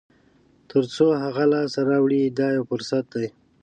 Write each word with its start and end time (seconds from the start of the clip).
تر 0.69 0.83
څو 0.95 1.05
هغه 1.23 1.43
لاسته 1.53 1.81
راوړئ 1.89 2.23
دا 2.39 2.47
یو 2.57 2.63
فرصت 2.71 3.05
دی. 3.13 3.27